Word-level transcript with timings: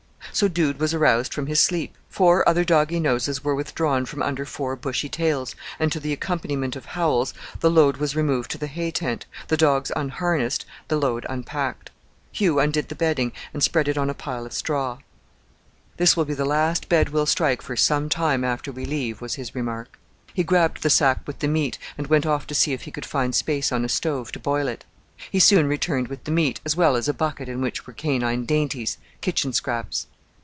So 0.33 0.47
Dude 0.47 0.79
was 0.79 0.93
aroused 0.93 1.33
from 1.33 1.47
his 1.47 1.59
sleep; 1.59 1.95
four 2.07 2.47
other 2.47 2.63
doggy 2.63 3.01
noses 3.01 3.43
were 3.43 3.53
withdrawn 3.53 4.05
from 4.05 4.23
under 4.23 4.45
four 4.45 4.77
bushy 4.77 5.09
tails, 5.09 5.55
and 5.77 5.91
to 5.91 5.99
the 5.99 6.13
accompaniment 6.13 6.77
of 6.77 6.85
howls 6.95 7.33
the 7.59 7.69
load 7.69 7.97
was 7.97 8.15
removed 8.15 8.49
to 8.51 8.57
the 8.57 8.67
hay 8.67 8.91
tent, 8.91 9.25
the 9.49 9.57
dogs 9.57 9.91
unharnessed, 9.93 10.65
the 10.87 10.95
load 10.97 11.25
unpacked. 11.29 11.91
Hugh 12.31 12.59
undid 12.61 12.87
the 12.87 12.95
bedding 12.95 13.33
and 13.53 13.61
spread 13.61 13.89
it 13.89 13.97
on 13.97 14.09
a 14.09 14.13
pile 14.15 14.45
of 14.45 14.53
straw. 14.53 14.99
"This 15.97 16.15
will 16.15 16.25
be 16.25 16.33
the 16.33 16.45
last 16.45 16.87
bed 16.87 17.09
we'll 17.09 17.25
strike 17.25 17.61
for 17.61 17.75
some 17.75 18.07
time 18.07 18.45
after 18.45 18.71
we 18.71 18.85
leave 18.85 19.17
here," 19.17 19.21
was 19.23 19.35
his 19.35 19.53
remark. 19.53 19.99
He 20.33 20.45
grabbed 20.45 20.81
the 20.81 20.89
sack 20.89 21.27
with 21.27 21.39
the 21.39 21.49
meat, 21.49 21.77
and 21.97 22.07
went 22.07 22.25
off 22.25 22.47
to 22.47 22.55
see 22.55 22.71
if 22.71 22.83
he 22.83 22.91
could 22.91 23.05
find 23.05 23.35
space 23.35 23.69
on 23.71 23.83
a 23.83 23.89
stove 23.89 24.31
to 24.31 24.39
boil 24.39 24.69
it. 24.69 24.85
He 25.29 25.39
soon 25.39 25.67
returned 25.67 26.07
with 26.07 26.23
the 26.23 26.31
meat, 26.31 26.61
as 26.65 26.75
well 26.77 26.95
as 26.95 27.09
a 27.09 27.13
bucket 27.13 27.49
in 27.49 27.59
which 27.61 27.85
were 27.85 27.93
canine 27.93 28.45
dainties 28.45 28.97
kitchen 29.19 29.51
scraps. 29.51 30.07